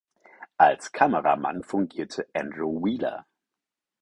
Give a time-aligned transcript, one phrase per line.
[0.57, 3.27] Als Kameramann fungierte Andrew Wheeler.